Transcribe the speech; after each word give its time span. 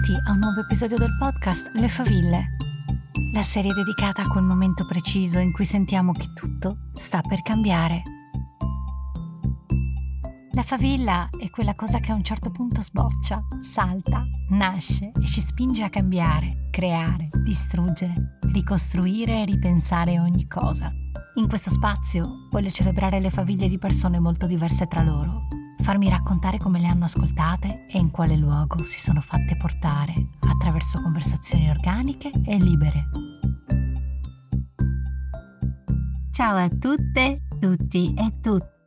benvenuti 0.00 0.28
a 0.28 0.32
un 0.32 0.38
nuovo 0.38 0.60
episodio 0.60 0.96
del 0.96 1.16
podcast 1.18 1.72
Le 1.74 1.88
faville, 1.88 2.56
la 3.34 3.42
serie 3.42 3.72
dedicata 3.74 4.22
a 4.22 4.28
quel 4.28 4.44
momento 4.44 4.86
preciso 4.86 5.38
in 5.38 5.52
cui 5.52 5.64
sentiamo 5.64 6.12
che 6.12 6.32
tutto 6.32 6.90
sta 6.94 7.20
per 7.20 7.42
cambiare. 7.42 8.02
La 10.52 10.62
favilla 10.62 11.28
è 11.38 11.50
quella 11.50 11.74
cosa 11.74 11.98
che 11.98 12.12
a 12.12 12.14
un 12.14 12.24
certo 12.24 12.50
punto 12.50 12.80
sboccia, 12.80 13.42
salta, 13.60 14.24
nasce 14.50 15.12
e 15.20 15.26
ci 15.26 15.40
spinge 15.40 15.84
a 15.84 15.90
cambiare, 15.90 16.68
creare, 16.70 17.28
distruggere, 17.44 18.38
ricostruire 18.52 19.42
e 19.42 19.44
ripensare 19.44 20.18
ogni 20.18 20.46
cosa. 20.46 20.90
In 21.34 21.46
questo 21.46 21.70
spazio 21.70 22.48
voglio 22.50 22.70
celebrare 22.70 23.20
le 23.20 23.30
faville 23.30 23.68
di 23.68 23.78
persone 23.78 24.18
molto 24.18 24.46
diverse 24.46 24.86
tra 24.86 25.02
loro 25.02 25.59
farmi 25.80 26.08
raccontare 26.08 26.58
come 26.58 26.78
le 26.78 26.86
hanno 26.86 27.04
ascoltate 27.04 27.86
e 27.86 27.98
in 27.98 28.10
quale 28.10 28.36
luogo 28.36 28.84
si 28.84 28.98
sono 28.98 29.20
fatte 29.20 29.56
portare 29.56 30.12
attraverso 30.40 31.00
conversazioni 31.00 31.70
organiche 31.70 32.30
e 32.44 32.56
libere. 32.56 33.08
Ciao 36.30 36.56
a 36.56 36.68
tutte, 36.68 37.46
tutti 37.58 38.14
e 38.14 38.40
tutte. 38.40 38.78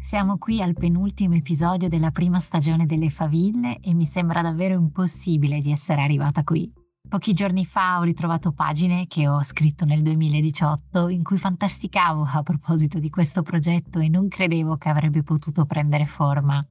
Siamo 0.00 0.36
qui 0.36 0.60
al 0.60 0.74
penultimo 0.74 1.34
episodio 1.34 1.88
della 1.88 2.10
prima 2.10 2.38
stagione 2.38 2.86
delle 2.86 3.08
faville 3.08 3.78
e 3.80 3.94
mi 3.94 4.04
sembra 4.04 4.42
davvero 4.42 4.74
impossibile 4.74 5.60
di 5.60 5.70
essere 5.70 6.02
arrivata 6.02 6.42
qui. 6.42 6.81
Pochi 7.12 7.34
giorni 7.34 7.66
fa 7.66 7.98
ho 7.98 8.04
ritrovato 8.04 8.52
pagine 8.52 9.06
che 9.06 9.28
ho 9.28 9.42
scritto 9.42 9.84
nel 9.84 10.00
2018 10.00 11.08
in 11.08 11.22
cui 11.22 11.36
fantasticavo 11.36 12.26
a 12.26 12.42
proposito 12.42 12.98
di 12.98 13.10
questo 13.10 13.42
progetto 13.42 13.98
e 13.98 14.08
non 14.08 14.28
credevo 14.28 14.78
che 14.78 14.88
avrebbe 14.88 15.22
potuto 15.22 15.66
prendere 15.66 16.06
forma. 16.06 16.66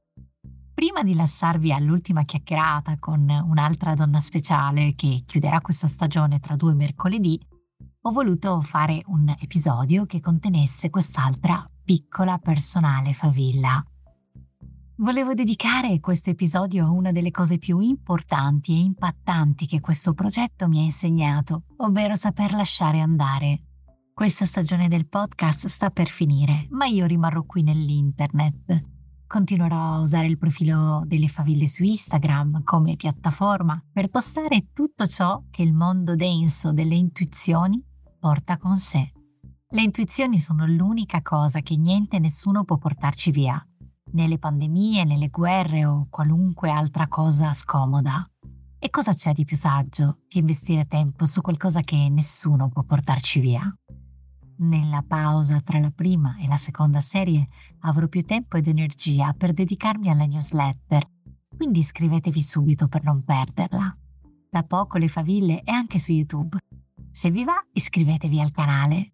Prima 0.74 1.04
di 1.04 1.14
lasciarvi 1.14 1.72
all'ultima 1.72 2.24
chiacchierata 2.24 2.96
con 2.98 3.20
un'altra 3.30 3.94
donna 3.94 4.18
speciale 4.18 4.94
che 4.96 5.22
chiuderà 5.26 5.60
questa 5.60 5.86
stagione 5.86 6.40
tra 6.40 6.56
due 6.56 6.74
mercoledì, 6.74 7.40
ho 8.00 8.10
voluto 8.10 8.60
fare 8.62 9.00
un 9.06 9.32
episodio 9.38 10.06
che 10.06 10.18
contenesse 10.18 10.90
quest'altra 10.90 11.64
piccola 11.84 12.38
personale 12.38 13.12
favilla. 13.12 13.80
Volevo 15.02 15.34
dedicare 15.34 15.98
questo 15.98 16.30
episodio 16.30 16.84
a 16.84 16.90
una 16.90 17.10
delle 17.10 17.32
cose 17.32 17.58
più 17.58 17.80
importanti 17.80 18.70
e 18.70 18.82
impattanti 18.82 19.66
che 19.66 19.80
questo 19.80 20.12
progetto 20.12 20.68
mi 20.68 20.78
ha 20.78 20.82
insegnato, 20.82 21.64
ovvero 21.78 22.14
saper 22.14 22.52
lasciare 22.52 23.00
andare. 23.00 23.62
Questa 24.14 24.46
stagione 24.46 24.86
del 24.86 25.08
podcast 25.08 25.66
sta 25.66 25.90
per 25.90 26.06
finire, 26.06 26.68
ma 26.70 26.86
io 26.86 27.06
rimarrò 27.06 27.42
qui 27.42 27.64
nell'internet. 27.64 28.84
Continuerò 29.26 29.94
a 29.94 29.98
usare 29.98 30.28
il 30.28 30.38
profilo 30.38 31.02
delle 31.04 31.26
faville 31.26 31.66
su 31.66 31.82
Instagram 31.82 32.62
come 32.62 32.94
piattaforma 32.94 33.82
per 33.92 34.08
postare 34.08 34.68
tutto 34.72 35.08
ciò 35.08 35.42
che 35.50 35.62
il 35.62 35.74
mondo 35.74 36.14
denso 36.14 36.72
delle 36.72 36.94
intuizioni 36.94 37.82
porta 38.20 38.56
con 38.56 38.76
sé. 38.76 39.10
Le 39.68 39.82
intuizioni 39.82 40.38
sono 40.38 40.64
l'unica 40.64 41.22
cosa 41.22 41.58
che 41.58 41.76
niente 41.76 42.16
e 42.16 42.20
nessuno 42.20 42.62
può 42.62 42.76
portarci 42.78 43.32
via 43.32 43.66
nelle 44.12 44.38
pandemie, 44.38 45.04
nelle 45.04 45.28
guerre 45.28 45.84
o 45.84 46.06
qualunque 46.10 46.70
altra 46.70 47.08
cosa 47.08 47.52
scomoda. 47.52 48.26
E 48.78 48.90
cosa 48.90 49.12
c'è 49.12 49.32
di 49.32 49.44
più 49.44 49.56
saggio 49.56 50.22
che 50.26 50.38
investire 50.38 50.86
tempo 50.86 51.24
su 51.24 51.40
qualcosa 51.40 51.82
che 51.82 52.08
nessuno 52.10 52.68
può 52.68 52.82
portarci 52.82 53.40
via? 53.40 53.62
Nella 54.58 55.04
pausa 55.06 55.60
tra 55.60 55.78
la 55.78 55.90
prima 55.90 56.36
e 56.38 56.48
la 56.48 56.56
seconda 56.56 57.00
serie 57.00 57.48
avrò 57.80 58.08
più 58.08 58.24
tempo 58.24 58.56
ed 58.56 58.66
energia 58.66 59.32
per 59.32 59.52
dedicarmi 59.52 60.08
alla 60.08 60.26
newsletter, 60.26 61.08
quindi 61.56 61.78
iscrivetevi 61.78 62.40
subito 62.40 62.88
per 62.88 63.04
non 63.04 63.22
perderla. 63.22 63.96
Da 64.50 64.62
poco 64.64 64.98
le 64.98 65.08
faville 65.08 65.62
è 65.62 65.70
anche 65.70 65.98
su 65.98 66.12
YouTube. 66.12 66.58
Se 67.10 67.30
vi 67.30 67.44
va, 67.44 67.54
iscrivetevi 67.72 68.40
al 68.40 68.50
canale 68.50 69.12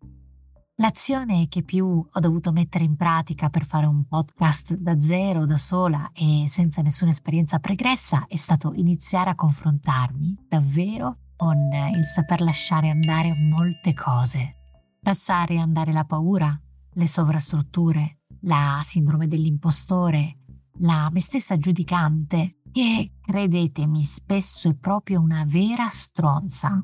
L'azione 0.80 1.48
che 1.48 1.64
più 1.64 1.86
ho 1.88 2.20
dovuto 2.20 2.52
mettere 2.52 2.84
in 2.84 2.94
pratica 2.94 3.50
per 3.50 3.64
fare 3.64 3.86
un 3.86 4.06
podcast 4.06 4.74
da 4.74 5.00
zero, 5.00 5.44
da 5.44 5.56
sola 5.56 6.12
e 6.14 6.44
senza 6.46 6.82
nessuna 6.82 7.10
esperienza 7.10 7.58
pregressa 7.58 8.26
è 8.28 8.36
stato 8.36 8.72
iniziare 8.74 9.30
a 9.30 9.34
confrontarmi 9.34 10.46
davvero 10.48 11.16
con 11.34 11.58
il 11.92 12.04
saper 12.04 12.42
lasciare 12.42 12.90
andare 12.90 13.34
molte 13.34 13.92
cose. 13.92 14.54
Lasciare 15.00 15.58
andare 15.58 15.90
la 15.90 16.04
paura, 16.04 16.56
le 16.92 17.08
sovrastrutture, 17.08 18.20
la 18.42 18.78
sindrome 18.80 19.26
dell'impostore, 19.26 20.36
la 20.78 21.08
me 21.10 21.18
stessa 21.18 21.58
giudicante, 21.58 22.60
che 22.70 23.14
credetemi 23.20 24.00
spesso 24.00 24.68
è 24.68 24.74
proprio 24.76 25.20
una 25.20 25.42
vera 25.44 25.88
stronza. 25.88 26.80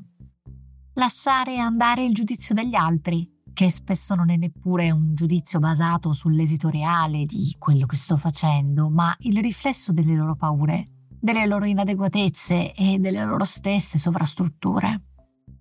Lasciare 0.95 1.59
andare 1.59 2.03
il 2.03 2.13
giudizio 2.13 2.53
degli 2.53 2.75
altri, 2.75 3.29
che 3.55 3.71
spesso 3.71 4.15
non 4.15 4.29
è 4.29 4.35
neppure 4.35 4.91
un 4.91 5.15
giudizio 5.15 5.59
basato 5.59 6.11
sull'esito 6.11 6.69
reale 6.69 7.23
di 7.23 7.55
quello 7.57 7.85
che 7.85 7.95
sto 7.95 8.17
facendo, 8.17 8.89
ma 8.89 9.15
il 9.19 9.39
riflesso 9.39 9.93
delle 9.93 10.13
loro 10.13 10.35
paure, 10.35 10.85
delle 11.07 11.47
loro 11.47 11.63
inadeguatezze 11.63 12.73
e 12.73 12.97
delle 12.99 13.23
loro 13.23 13.45
stesse 13.45 13.97
sovrastrutture. 13.97 15.03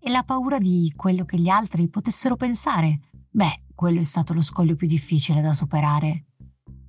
E 0.00 0.10
la 0.10 0.25
paura 0.25 0.59
di 0.59 0.93
quello 0.97 1.25
che 1.25 1.38
gli 1.38 1.49
altri 1.49 1.88
potessero 1.88 2.34
pensare. 2.34 2.99
Beh, 3.31 3.62
quello 3.77 4.00
è 4.00 4.05
stato 4.05 4.34
lo 4.34 4.43
scoglio 4.43 4.75
più 4.75 4.88
difficile 4.88 5.41
da 5.41 5.53
superare. 5.53 6.26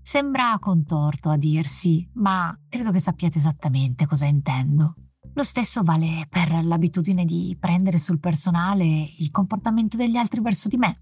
Sembra 0.02 0.58
contorto 0.60 1.30
a 1.30 1.38
dirsi, 1.38 2.10
ma 2.14 2.58
credo 2.68 2.92
che 2.92 3.00
sappiate 3.00 3.38
esattamente 3.38 4.08
cosa 4.08 4.26
intendo. 4.26 4.96
Lo 5.38 5.44
stesso 5.44 5.84
vale 5.84 6.28
per 6.30 6.64
l'abitudine 6.64 7.26
di 7.26 7.58
prendere 7.60 7.98
sul 7.98 8.20
personale 8.20 8.86
il 9.18 9.32
comportamento 9.32 9.98
degli 9.98 10.16
altri 10.16 10.40
verso 10.40 10.70
di 10.70 10.78
me. 10.78 11.02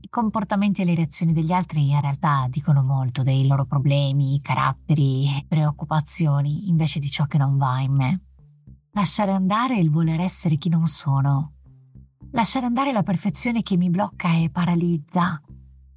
I 0.00 0.08
comportamenti 0.08 0.82
e 0.82 0.84
le 0.84 0.96
reazioni 0.96 1.32
degli 1.32 1.52
altri 1.52 1.90
in 1.90 2.00
realtà 2.00 2.48
dicono 2.50 2.82
molto 2.82 3.22
dei 3.22 3.46
loro 3.46 3.66
problemi, 3.66 4.40
caratteri 4.42 5.26
e 5.26 5.44
preoccupazioni 5.46 6.68
invece 6.68 6.98
di 6.98 7.08
ciò 7.08 7.26
che 7.26 7.38
non 7.38 7.56
va 7.56 7.78
in 7.78 7.92
me. 7.92 8.22
Lasciare 8.94 9.30
andare 9.30 9.78
il 9.78 9.90
voler 9.90 10.22
essere 10.22 10.56
chi 10.56 10.68
non 10.68 10.88
sono. 10.88 11.52
Lasciare 12.32 12.66
andare 12.66 12.90
la 12.90 13.04
perfezione 13.04 13.62
che 13.62 13.76
mi 13.76 13.90
blocca 13.90 14.34
e 14.34 14.50
paralizza. 14.50 15.40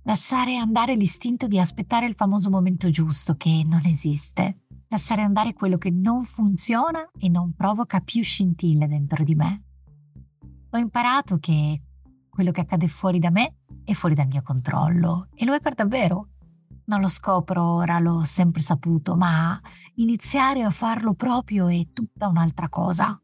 Lasciare 0.03 0.55
andare 0.55 0.95
l'istinto 0.95 1.47
di 1.47 1.57
aspettare 1.57 2.05
il 2.05 2.13
famoso 2.13 2.51
momento 2.51 2.91
giusto 2.91 3.35
che 3.37 3.63
non 3.65 3.81
esiste 3.85 4.65
lasciare 4.91 5.21
andare 5.21 5.53
quello 5.53 5.77
che 5.77 5.89
non 5.89 6.21
funziona 6.21 7.09
e 7.17 7.29
non 7.29 7.53
provoca 7.53 8.01
più 8.01 8.21
scintille 8.21 8.87
dentro 8.87 9.23
di 9.23 9.35
me. 9.35 9.63
Ho 10.71 10.77
imparato 10.77 11.37
che 11.39 11.81
quello 12.29 12.51
che 12.51 12.61
accade 12.61 12.87
fuori 12.87 13.17
da 13.17 13.29
me 13.29 13.55
è 13.85 13.93
fuori 13.93 14.15
dal 14.15 14.27
mio 14.27 14.41
controllo 14.41 15.29
e 15.33 15.45
lo 15.45 15.53
è 15.53 15.61
per 15.61 15.75
davvero. 15.75 16.27
Non 16.85 16.99
lo 16.99 17.07
scopro 17.07 17.63
ora, 17.63 17.99
l'ho 17.99 18.23
sempre 18.23 18.61
saputo, 18.61 19.15
ma 19.15 19.59
iniziare 19.95 20.61
a 20.61 20.69
farlo 20.69 21.13
proprio 21.13 21.67
è 21.67 21.87
tutta 21.93 22.27
un'altra 22.27 22.67
cosa. 22.67 23.19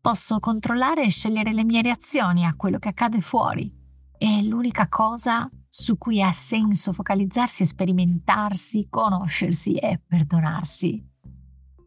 Posso 0.00 0.38
controllare 0.38 1.04
e 1.04 1.10
scegliere 1.10 1.52
le 1.52 1.64
mie 1.64 1.82
reazioni 1.82 2.46
a 2.46 2.54
quello 2.54 2.78
che 2.78 2.88
accade 2.88 3.20
fuori. 3.20 3.70
E 4.16 4.42
l'unica 4.42 4.88
cosa 4.88 5.46
su 5.76 5.98
cui 5.98 6.22
ha 6.22 6.30
senso 6.30 6.92
focalizzarsi 6.92 7.66
sperimentarsi, 7.66 8.86
conoscersi 8.88 9.74
e 9.74 10.00
perdonarsi. 10.06 11.04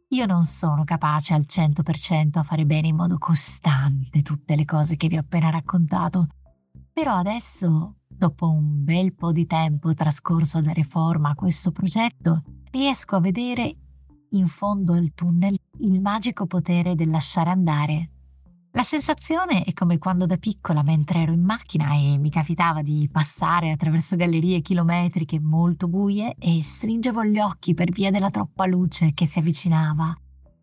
Io 0.09 0.25
non 0.25 0.43
sono 0.43 0.83
capace 0.83 1.33
al 1.33 1.45
100% 1.47 2.39
a 2.39 2.43
fare 2.43 2.65
bene 2.65 2.89
in 2.89 2.97
modo 2.97 3.17
costante 3.17 4.21
tutte 4.23 4.57
le 4.57 4.65
cose 4.65 4.97
che 4.97 5.07
vi 5.07 5.15
ho 5.15 5.21
appena 5.21 5.49
raccontato, 5.49 6.27
però 6.91 7.15
adesso, 7.15 7.99
dopo 8.05 8.49
un 8.49 8.83
bel 8.83 9.15
po' 9.15 9.31
di 9.31 9.45
tempo 9.45 9.93
trascorso 9.93 10.59
da 10.59 10.73
riforma 10.73 11.29
a 11.29 11.35
questo 11.35 11.71
progetto, 11.71 12.43
riesco 12.71 13.15
a 13.15 13.22
vedere 13.22 13.73
in 14.31 14.47
fondo 14.47 14.91
al 14.91 15.13
tunnel 15.13 15.57
il 15.79 16.01
magico 16.01 16.45
potere 16.45 16.93
del 16.93 17.09
lasciare 17.09 17.51
andare 17.51 18.09
la 18.78 18.84
sensazione 18.84 19.64
è 19.64 19.74
come 19.74 19.97
quando 19.97 20.28
da 20.28 20.38
piccola, 20.38 20.84
mentre 20.84 21.22
ero 21.22 21.32
in 21.32 21.41
macchina 21.41 21.96
e 21.96 22.20
mi 22.20 22.29
capitava 22.29 22.84
di 22.84 23.09
passare 23.12 23.72
attraverso 23.72 24.16
gallerie 24.16 24.62
chilometriche 24.62 25.40
molto 25.40 25.88
buie 25.88 26.35
e 26.38 26.62
stringevo 26.62 27.24
gli 27.24 27.40
occhi 27.40 27.74
per 27.74 27.90
via 27.90 28.12
della 28.12 28.29
troppa 28.29 28.68
luce 28.68 29.16
che 29.16 29.26
si 29.26 29.40
avvicinava 29.40 30.16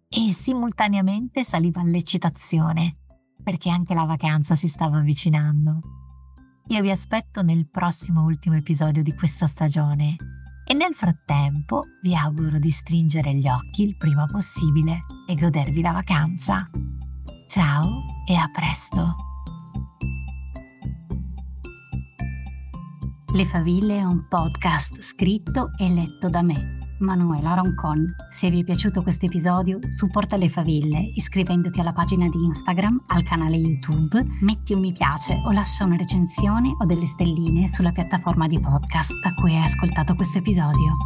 e 0.08 0.30
simultaneamente 0.30 1.42
saliva 1.42 1.82
l'eccitazione 1.82 2.98
perché 3.42 3.68
anche 3.68 3.94
la 3.94 4.04
vacanza 4.04 4.54
si 4.54 4.68
stava 4.68 4.98
avvicinando. 4.98 5.80
Io 6.68 6.82
vi 6.82 6.92
aspetto 6.92 7.42
nel 7.42 7.68
prossimo 7.68 8.22
ultimo 8.22 8.54
episodio 8.54 9.02
di 9.02 9.12
questa 9.12 9.48
stagione 9.48 10.14
e 10.64 10.72
nel 10.72 10.94
frattempo 10.94 11.82
vi 12.00 12.14
auguro 12.14 12.60
di 12.60 12.70
stringere 12.70 13.34
gli 13.34 13.48
occhi 13.48 13.82
il 13.82 13.96
prima 13.96 14.26
possibile 14.26 15.00
e 15.26 15.34
godervi 15.34 15.80
la 15.80 15.90
vacanza. 15.90 16.70
Ciao 17.46 18.04
e 18.26 18.34
a 18.34 18.50
presto. 18.52 19.14
Le 23.32 23.44
faville 23.44 23.98
è 23.98 24.02
un 24.02 24.26
podcast 24.28 25.00
scritto 25.00 25.70
e 25.76 25.88
letto 25.88 26.28
da 26.28 26.42
me. 26.42 26.78
Manuela 27.00 27.54
Roncon. 27.54 28.14
Se 28.32 28.50
vi 28.50 28.60
è 28.60 28.64
piaciuto 28.64 29.02
questo 29.02 29.26
episodio, 29.26 29.78
supporta 29.86 30.36
le 30.36 30.48
faville 30.48 31.10
iscrivendoti 31.14 31.80
alla 31.80 31.92
pagina 31.92 32.28
di 32.28 32.44
Instagram, 32.44 33.04
al 33.08 33.22
canale 33.24 33.56
YouTube, 33.56 34.24
metti 34.40 34.72
un 34.72 34.80
mi 34.80 34.92
piace 34.92 35.34
o 35.44 35.52
lascia 35.52 35.84
una 35.84 35.96
recensione 35.96 36.74
o 36.78 36.84
delle 36.86 37.06
stelline 37.06 37.68
sulla 37.68 37.92
piattaforma 37.92 38.46
di 38.46 38.58
podcast 38.58 39.20
da 39.20 39.34
cui 39.34 39.54
hai 39.54 39.64
ascoltato 39.64 40.14
questo 40.14 40.38
episodio. 40.38 40.96